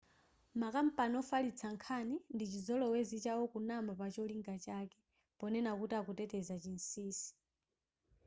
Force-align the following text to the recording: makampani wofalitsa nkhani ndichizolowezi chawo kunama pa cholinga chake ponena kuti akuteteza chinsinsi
makampani 0.61 1.15
wofalitsa 1.17 1.67
nkhani 1.75 2.15
ndichizolowezi 2.35 3.15
chawo 3.23 3.43
kunama 3.53 3.91
pa 3.99 4.07
cholinga 4.13 4.55
chake 4.65 4.97
ponena 5.39 5.71
kuti 5.79 5.93
akuteteza 5.99 6.55
chinsinsi 6.63 7.27